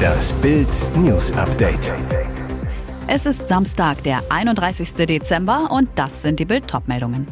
[0.00, 1.92] Das Bild News Update.
[3.06, 4.94] Es ist Samstag, der 31.
[5.06, 7.26] Dezember und das sind die Bild meldungen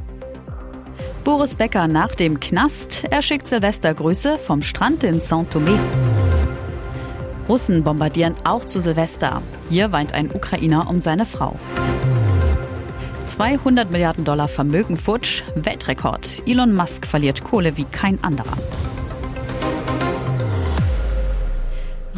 [1.24, 3.04] Boris Becker nach dem Knast.
[3.10, 5.78] Er schickt Silvestergrüße vom Strand in Saint-Thomé.
[7.48, 9.42] Russen bombardieren auch zu Silvester.
[9.70, 11.56] Hier weint ein Ukrainer um seine Frau.
[13.24, 16.42] 200 Milliarden Dollar Vermögen futsch, Weltrekord.
[16.46, 18.56] Elon Musk verliert Kohle wie kein anderer.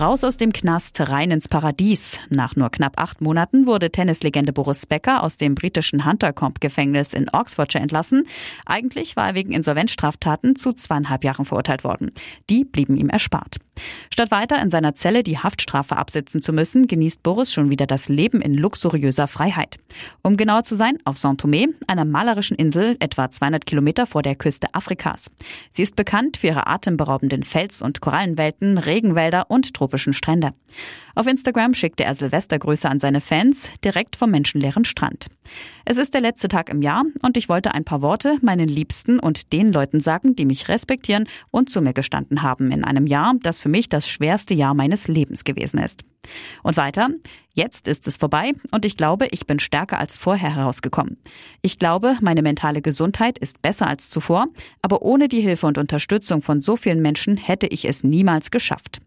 [0.01, 2.21] Raus aus dem Knast, rein ins Paradies.
[2.31, 7.83] Nach nur knapp acht Monaten wurde Tennislegende Boris Becker aus dem britischen Huntercombe-Gefängnis in Oxfordshire
[7.83, 8.27] entlassen.
[8.65, 12.13] Eigentlich war er wegen Insolvenzstraftaten zu zweieinhalb Jahren verurteilt worden.
[12.49, 13.59] Die blieben ihm erspart.
[14.13, 18.09] Statt weiter in seiner Zelle die Haftstrafe absitzen zu müssen, genießt Boris schon wieder das
[18.09, 19.79] Leben in luxuriöser Freiheit.
[20.23, 24.75] Um genauer zu sein, auf Saint-Thomé, einer malerischen Insel etwa 200 Kilometer vor der Küste
[24.75, 25.31] Afrikas.
[25.73, 30.53] Sie ist bekannt für ihre atemberaubenden Fels- und Korallenwelten, Regenwälder und tropischen Strände.
[31.15, 35.27] Auf Instagram schickte er Silvestergrüße an seine Fans direkt vom menschenleeren Strand.
[35.85, 39.19] Es ist der letzte Tag im Jahr und ich wollte ein paar Worte meinen Liebsten
[39.19, 43.35] und den Leuten sagen, die mich respektieren und zu mir gestanden haben in einem Jahr,
[43.43, 46.05] das für mich das schwerste Jahr meines Lebens gewesen ist.
[46.63, 47.09] Und weiter,
[47.55, 51.17] jetzt ist es vorbei und ich glaube, ich bin stärker als vorher herausgekommen.
[51.63, 54.49] Ich glaube, meine mentale Gesundheit ist besser als zuvor,
[54.83, 59.01] aber ohne die Hilfe und Unterstützung von so vielen Menschen hätte ich es niemals geschafft.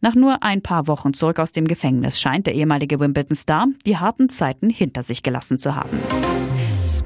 [0.00, 4.28] Nach nur ein paar Wochen zurück aus dem Gefängnis scheint der ehemalige Wimbledon-Star die harten
[4.28, 5.98] Zeiten hinter sich gelassen zu haben.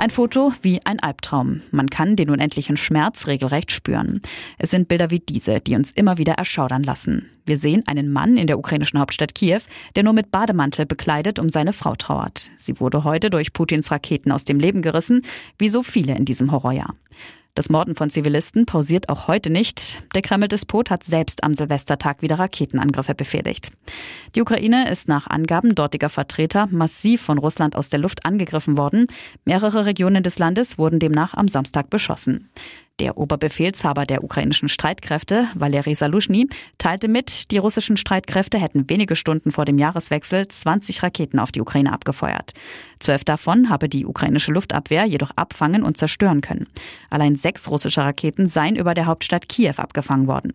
[0.00, 1.62] Ein Foto wie ein Albtraum.
[1.72, 4.22] Man kann den unendlichen Schmerz regelrecht spüren.
[4.56, 7.28] Es sind Bilder wie diese, die uns immer wieder erschaudern lassen.
[7.44, 9.62] Wir sehen einen Mann in der ukrainischen Hauptstadt Kiew,
[9.96, 12.48] der nur mit Bademantel bekleidet um seine Frau trauert.
[12.56, 15.22] Sie wurde heute durch Putins Raketen aus dem Leben gerissen,
[15.58, 16.94] wie so viele in diesem Horrorjahr.
[17.58, 20.00] Das Morden von Zivilisten pausiert auch heute nicht.
[20.14, 23.72] Der Kreml-Despot hat selbst am Silvestertag wieder Raketenangriffe befehligt.
[24.36, 29.08] Die Ukraine ist nach Angaben dortiger Vertreter massiv von Russland aus der Luft angegriffen worden.
[29.44, 32.48] Mehrere Regionen des Landes wurden demnach am Samstag beschossen.
[32.98, 36.48] Der Oberbefehlshaber der ukrainischen Streitkräfte, Valery Salushny,
[36.78, 41.60] teilte mit, die russischen Streitkräfte hätten wenige Stunden vor dem Jahreswechsel 20 Raketen auf die
[41.60, 42.54] Ukraine abgefeuert.
[42.98, 46.66] Zwölf davon habe die ukrainische Luftabwehr jedoch abfangen und zerstören können.
[47.08, 50.54] Allein sechs russische Raketen seien über der Hauptstadt Kiew abgefangen worden.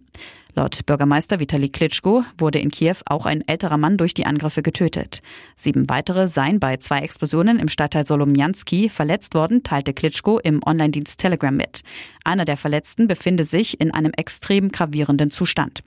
[0.56, 5.24] Laut Bürgermeister Vitali Klitschko wurde in Kiew auch ein älterer Mann durch die Angriffe getötet.
[5.56, 11.20] Sieben weitere seien bei zwei Explosionen im Stadtteil Solomjanski verletzt worden, teilte Klitschko im Online-Dienst
[11.20, 11.82] Telegram mit.
[12.24, 15.84] Einer der Verletzten befinde sich in einem extrem gravierenden Zustand.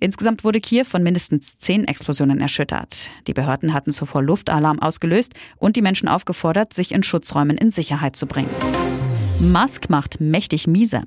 [0.00, 3.08] Insgesamt wurde Kiew von mindestens zehn Explosionen erschüttert.
[3.26, 8.16] Die Behörden hatten zuvor Luftalarm ausgelöst und die Menschen aufgefordert, sich in Schutzräumen in Sicherheit
[8.16, 8.50] zu bringen.
[9.40, 11.02] Musk macht mächtig miese.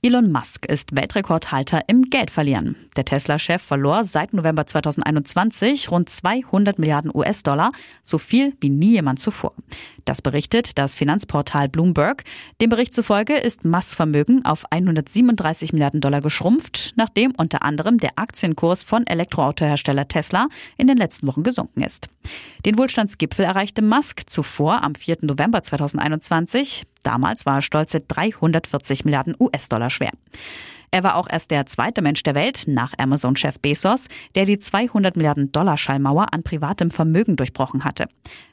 [0.00, 2.76] Elon Musk ist Weltrekordhalter im Geldverlieren.
[2.94, 7.72] Der Tesla-Chef verlor seit November 2021 rund 200 Milliarden US-Dollar,
[8.04, 9.54] so viel wie nie jemand zuvor.
[10.04, 12.22] Das berichtet das Finanzportal Bloomberg.
[12.60, 18.12] Dem Bericht zufolge ist Musks Vermögen auf 137 Milliarden Dollar geschrumpft, nachdem unter anderem der
[18.14, 22.08] Aktienkurs von Elektroautohersteller Tesla in den letzten Wochen gesunken ist.
[22.64, 25.18] Den Wohlstandsgipfel erreichte Musk zuvor am 4.
[25.22, 26.86] November 2021.
[27.02, 30.10] Damals war er stolze 340 Milliarden US-Dollar schwer.
[30.90, 35.16] Er war auch erst der zweite Mensch der Welt nach Amazon-Chef Bezos, der die 200
[35.16, 38.06] Milliarden Dollar Schallmauer an privatem Vermögen durchbrochen hatte.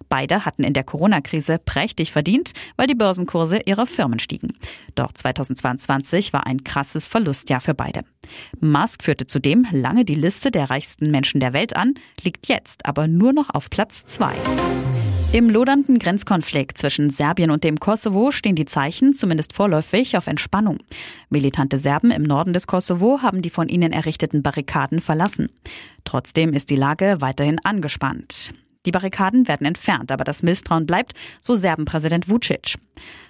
[0.09, 4.53] Beide hatten in der Corona-Krise prächtig verdient, weil die Börsenkurse ihrer Firmen stiegen.
[4.95, 8.01] Doch 2022 war ein krasses Verlustjahr für beide.
[8.59, 13.07] Musk führte zudem lange die Liste der reichsten Menschen der Welt an, liegt jetzt aber
[13.07, 14.35] nur noch auf Platz zwei.
[15.35, 20.77] Im lodernden Grenzkonflikt zwischen Serbien und dem Kosovo stehen die Zeichen, zumindest vorläufig, auf Entspannung.
[21.29, 25.49] Militante Serben im Norden des Kosovo haben die von ihnen errichteten Barrikaden verlassen.
[26.05, 28.53] Trotzdem ist die Lage weiterhin angespannt.
[28.85, 32.75] Die Barrikaden werden entfernt, aber das Misstrauen bleibt, so Serbenpräsident Vucic.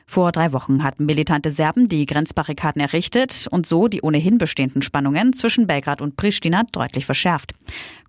[0.08, 5.34] Vor drei Wochen hatten militante Serben die Grenzbarrikaden errichtet und so die ohnehin bestehenden Spannungen
[5.34, 7.54] zwischen Belgrad und Pristina deutlich verschärft.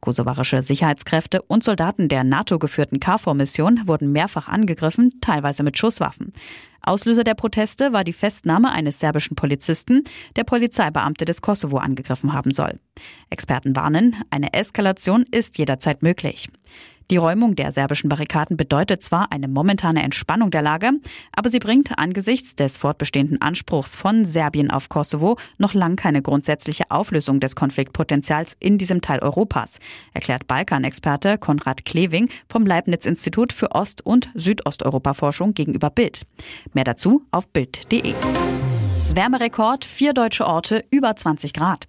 [0.00, 6.34] Kosovarische Sicherheitskräfte und Soldaten der NATO-geführten KFOR-Mission wurden mehrfach angegriffen, teilweise mit Schusswaffen.
[6.82, 10.04] Auslöser der Proteste war die Festnahme eines serbischen Polizisten,
[10.36, 12.78] der Polizeibeamte des Kosovo angegriffen haben soll.
[13.30, 16.48] Experten warnen, eine Eskalation ist jederzeit möglich.
[17.08, 20.90] Die Räumung der serbischen Barrikaden bedeutet zwar eine momentane Entspannung der Lage,
[21.30, 26.90] aber sie bringt angesichts des fortbestehenden Anspruchs von Serbien auf Kosovo noch lang keine grundsätzliche
[26.90, 29.78] Auflösung des Konfliktpotenzials in diesem Teil Europas,
[30.14, 36.26] erklärt Balkanexperte Konrad Kleving vom Leibniz-Institut für Ost- und Südosteuropa-Forschung gegenüber Bild.
[36.72, 38.14] Mehr dazu auf Bild.de.
[39.14, 41.86] Wärmerekord, vier deutsche Orte über 20 Grad.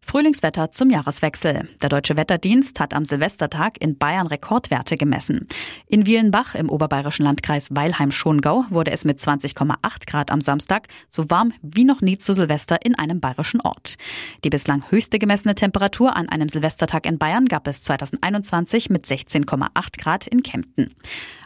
[0.00, 1.68] Frühlingswetter zum Jahreswechsel.
[1.82, 5.46] Der Deutsche Wetterdienst hat am Silvestertag in Bayern Rekordwerte gemessen.
[5.86, 11.52] In Wielenbach im oberbayerischen Landkreis Weilheim-Schongau wurde es mit 20,8 Grad am Samstag so warm
[11.60, 13.96] wie noch nie zu Silvester in einem bayerischen Ort.
[14.44, 19.98] Die bislang höchste gemessene Temperatur an einem Silvestertag in Bayern gab es 2021 mit 16,8
[19.98, 20.94] Grad in Kempten.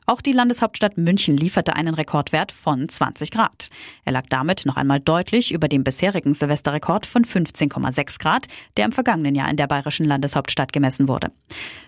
[0.05, 3.71] Auch die Landeshauptstadt München lieferte einen Rekordwert von 20 Grad.
[4.05, 8.93] Er lag damit noch einmal deutlich über dem bisherigen Silvesterrekord von 15,6 Grad, der im
[8.93, 11.31] vergangenen Jahr in der bayerischen Landeshauptstadt gemessen wurde.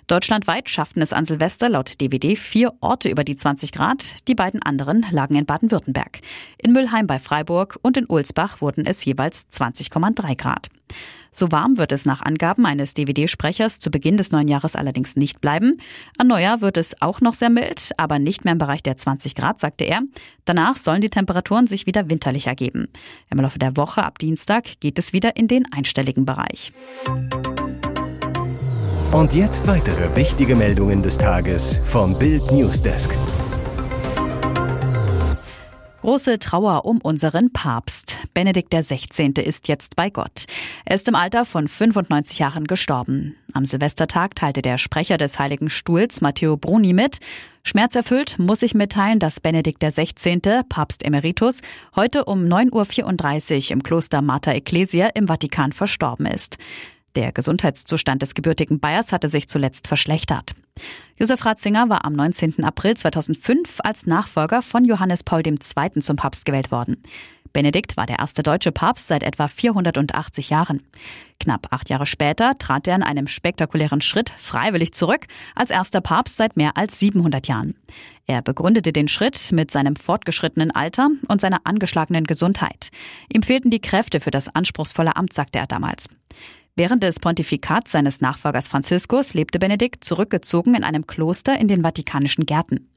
[0.07, 4.15] Deutschlandweit schafften es an Silvester laut DWD vier Orte über die 20 Grad.
[4.29, 6.21] Die beiden anderen lagen in Baden-Württemberg.
[6.59, 10.69] In Müllheim bei Freiburg und in Ulsbach wurden es jeweils 20,3 Grad.
[11.35, 15.41] So warm wird es nach Angaben eines DWD-Sprechers zu Beginn des neuen Jahres allerdings nicht
[15.41, 15.81] bleiben.
[16.17, 19.35] An Neujahr wird es auch noch sehr mild, aber nicht mehr im Bereich der 20
[19.35, 20.03] Grad, sagte er.
[20.45, 22.89] Danach sollen die Temperaturen sich wieder winterlich ergeben.
[23.31, 26.73] Im Laufe der Woche ab Dienstag geht es wieder in den einstelligen Bereich.
[29.11, 33.17] Und jetzt weitere wichtige Meldungen des Tages vom Bild Newsdesk.
[36.15, 38.19] Große Trauer um unseren Papst.
[38.35, 39.33] Benedikt XVI.
[39.43, 40.45] ist jetzt bei Gott.
[40.85, 43.35] Er ist im Alter von 95 Jahren gestorben.
[43.53, 47.19] Am Silvestertag teilte der Sprecher des Heiligen Stuhls, Matteo Bruni, mit.
[47.65, 51.63] Schmerzerfüllt muss ich mitteilen, dass Benedikt XVI., Papst Emeritus,
[51.97, 56.59] heute um 9.34 Uhr im Kloster Mater Ecclesia im Vatikan verstorben ist.
[57.17, 60.55] Der Gesundheitszustand des gebürtigen Bayers hatte sich zuletzt verschlechtert.
[61.17, 62.65] Josef Ratzinger war am 19.
[62.65, 66.01] April 2005 als Nachfolger von Johannes Paul II.
[66.01, 67.01] zum Papst gewählt worden.
[67.53, 70.83] Benedikt war der erste deutsche Papst seit etwa 480 Jahren.
[71.39, 76.37] Knapp acht Jahre später trat er in einem spektakulären Schritt freiwillig zurück als erster Papst
[76.37, 77.77] seit mehr als 700 Jahren.
[78.27, 82.91] Er begründete den Schritt mit seinem fortgeschrittenen Alter und seiner angeschlagenen Gesundheit.
[83.33, 86.09] Ihm fehlten die Kräfte für das anspruchsvolle Amt, sagte er damals.
[86.77, 92.47] Während des Pontifikats seines Nachfolgers Franziskus lebte Benedikt zurückgezogen in einem Kloster in den Vatikanischen
[92.47, 92.91] Gärten.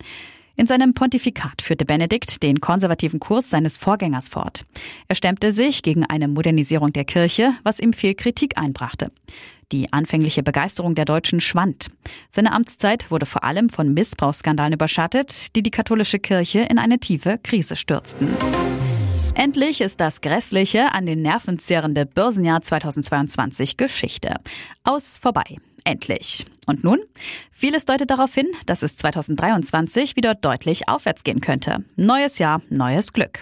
[0.55, 4.65] In seinem Pontifikat führte Benedikt den konservativen Kurs seines Vorgängers fort.
[5.07, 9.11] Er stemmte sich gegen eine Modernisierung der Kirche, was ihm viel Kritik einbrachte.
[9.71, 11.89] Die anfängliche Begeisterung der Deutschen schwand.
[12.31, 17.37] Seine Amtszeit wurde vor allem von Missbrauchsskandalen überschattet, die die katholische Kirche in eine tiefe
[17.43, 18.29] Krise stürzten.
[19.39, 24.33] Endlich ist das grässliche, an den Nerven zehrende Börsenjahr 2022 Geschichte.
[24.83, 25.57] Aus vorbei.
[25.87, 26.45] Endlich.
[26.65, 26.99] Und nun?
[27.49, 31.85] Vieles deutet darauf hin, dass es 2023 wieder deutlich aufwärts gehen könnte.
[31.95, 33.41] Neues Jahr, neues Glück.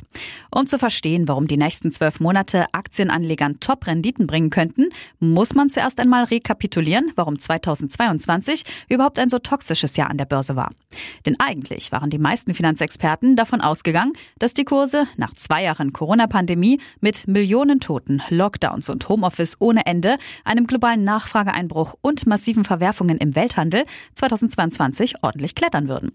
[0.51, 4.89] Um zu verstehen, warum die nächsten zwölf Monate Aktienanlegern Top-Renditen bringen könnten,
[5.19, 10.55] muss man zuerst einmal rekapitulieren, warum 2022 überhaupt ein so toxisches Jahr an der Börse
[10.55, 10.69] war.
[11.25, 16.79] Denn eigentlich waren die meisten Finanzexperten davon ausgegangen, dass die Kurse nach zwei Jahren Corona-Pandemie
[17.01, 23.33] mit Millionen Toten, Lockdowns und Homeoffice ohne Ende, einem globalen Nachfrageeinbruch und massiven Verwerfungen im
[23.33, 23.85] Welthandel
[24.15, 26.11] 2022 ordentlich klettern würden.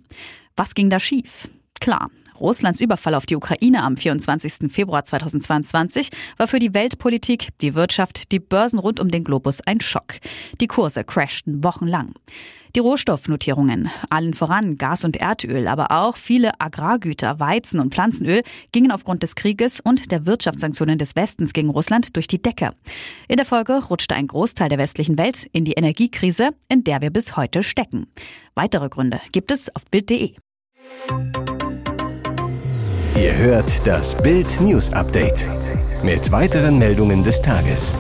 [0.55, 1.49] Was ging da schief?
[1.81, 4.72] Klar, Russlands Überfall auf die Ukraine am 24.
[4.72, 9.81] Februar 2022 war für die Weltpolitik, die Wirtschaft, die Börsen rund um den Globus ein
[9.81, 10.14] Schock.
[10.60, 12.14] Die Kurse crashten wochenlang.
[12.76, 18.92] Die Rohstoffnotierungen, allen voran Gas und Erdöl, aber auch viele Agrargüter, Weizen und Pflanzenöl gingen
[18.92, 22.70] aufgrund des Krieges und der Wirtschaftssanktionen des Westens gegen Russland durch die Decke.
[23.26, 27.11] In der Folge rutschte ein Großteil der westlichen Welt in die Energiekrise, in der wir
[27.11, 28.06] bis heute stecken.
[28.54, 30.37] Weitere Gründe gibt es auf Bild.de.
[33.17, 35.45] Ihr hört das Bild News Update
[36.02, 37.93] mit weiteren Meldungen des Tages.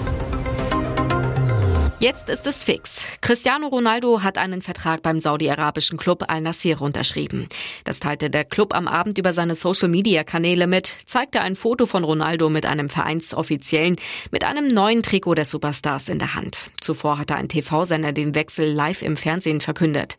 [1.98, 3.04] Jetzt ist es fix.
[3.20, 7.46] Cristiano Ronaldo hat einen Vertrag beim saudi-arabischen Club Al Nassr unterschrieben.
[7.84, 12.48] Das teilte der Club am Abend über seine Social-Media-Kanäle mit, zeigte ein Foto von Ronaldo
[12.48, 13.96] mit einem Vereinsoffiziellen
[14.30, 16.70] mit einem neuen Trikot des Superstars in der Hand.
[16.80, 20.16] Zuvor hatte ein TV-Sender den Wechsel live im Fernsehen verkündet.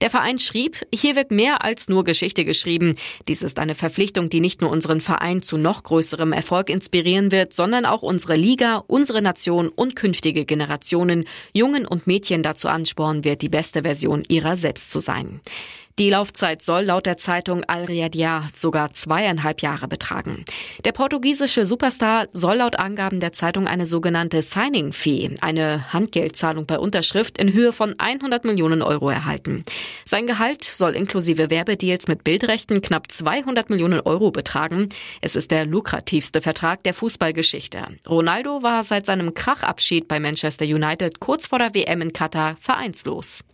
[0.00, 2.96] Der Verein schrieb, hier wird mehr als nur Geschichte geschrieben.
[3.28, 7.54] Dies ist eine Verpflichtung, die nicht nur unseren Verein zu noch größerem Erfolg inspirieren wird,
[7.54, 13.42] sondern auch unsere Liga, unsere Nation und künftige Generationen, Jungen und Mädchen dazu anspornen wird,
[13.42, 15.40] die beste Version ihrer selbst zu sein.
[15.98, 20.44] Die Laufzeit soll laut der Zeitung Al Riyadiyah sogar zweieinhalb Jahre betragen.
[20.84, 26.78] Der portugiesische Superstar soll laut Angaben der Zeitung eine sogenannte Signing Fee, eine Handgeldzahlung bei
[26.78, 29.64] Unterschrift in Höhe von 100 Millionen Euro erhalten.
[30.04, 34.90] Sein Gehalt soll inklusive Werbedeals mit Bildrechten knapp 200 Millionen Euro betragen.
[35.22, 37.86] Es ist der lukrativste Vertrag der Fußballgeschichte.
[38.06, 43.44] Ronaldo war seit seinem Krachabschied bei Manchester United kurz vor der WM in Katar vereinslos.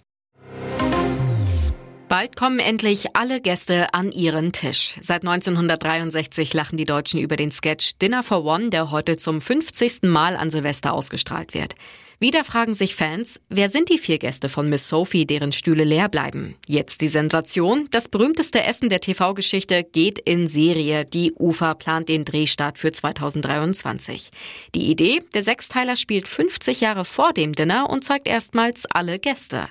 [2.12, 4.96] Bald kommen endlich alle Gäste an ihren Tisch.
[5.00, 10.02] Seit 1963 lachen die Deutschen über den Sketch Dinner for One, der heute zum 50.
[10.02, 11.74] Mal an Silvester ausgestrahlt wird.
[12.20, 16.10] Wieder fragen sich Fans, wer sind die vier Gäste von Miss Sophie, deren Stühle leer
[16.10, 16.54] bleiben?
[16.66, 17.88] Jetzt die Sensation.
[17.92, 21.06] Das berühmteste Essen der TV-Geschichte geht in Serie.
[21.06, 24.28] Die UFA plant den Drehstart für 2023.
[24.74, 29.70] Die Idee, der Sechsteiler spielt 50 Jahre vor dem Dinner und zeigt erstmals alle Gäste.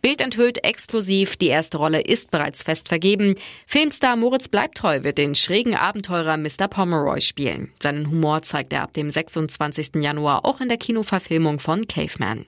[0.00, 3.34] Bild enthüllt exklusiv, die erste Rolle ist bereits fest vergeben.
[3.66, 6.68] Filmstar Moritz Bleibtreu wird den schrägen Abenteurer Mr.
[6.68, 7.72] Pomeroy spielen.
[7.82, 9.96] Seinen Humor zeigt er ab dem 26.
[9.96, 12.46] Januar auch in der Kinoverfilmung von Caveman.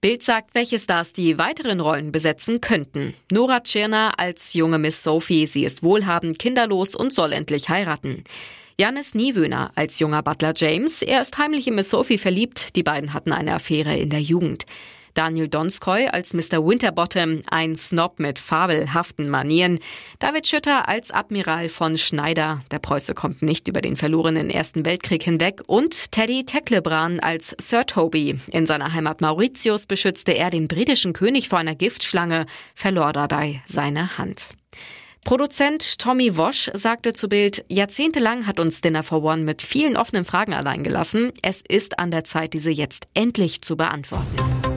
[0.00, 3.14] Bild sagt, welche Stars die weiteren Rollen besetzen könnten.
[3.30, 5.46] Nora Tschirner als junge Miss Sophie.
[5.46, 8.24] Sie ist wohlhabend, kinderlos und soll endlich heiraten.
[8.76, 11.02] Janis Niewöhner als junger Butler James.
[11.02, 12.74] Er ist heimlich in Miss Sophie verliebt.
[12.74, 14.66] Die beiden hatten eine Affäre in der Jugend.
[15.14, 16.66] Daniel Donskoy als Mr.
[16.66, 19.78] Winterbottom, ein Snob mit fabelhaften Manieren.
[20.18, 25.22] David Schütter als Admiral von Schneider, der Preuße kommt nicht über den verlorenen Ersten Weltkrieg
[25.22, 25.62] hinweg.
[25.66, 28.40] Und Teddy Tecklebran als Sir Toby.
[28.50, 34.18] In seiner Heimat Mauritius beschützte er den britischen König vor einer Giftschlange, verlor dabei seine
[34.18, 34.50] Hand.
[35.24, 40.24] Produzent Tommy Wosch sagte zu Bild, jahrzehntelang hat uns Dinner for One mit vielen offenen
[40.24, 41.32] Fragen allein gelassen.
[41.42, 44.71] Es ist an der Zeit, diese jetzt endlich zu beantworten.